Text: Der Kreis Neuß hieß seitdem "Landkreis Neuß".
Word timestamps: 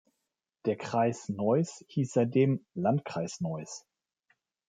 Der 0.65 0.77
Kreis 0.77 1.29
Neuß 1.29 1.85
hieß 1.89 2.13
seitdem 2.13 2.65
"Landkreis 2.73 3.39
Neuß". 3.39 3.85